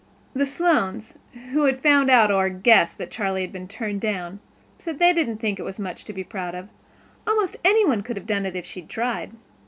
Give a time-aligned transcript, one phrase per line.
[0.33, 1.13] The Sloanes,
[1.51, 4.39] who had found out or guessed that Charlie had been "turned down,"
[4.79, 6.69] said they didn't think it was much to be proud of;
[7.27, 9.29] almost any one could have done it, if she tried.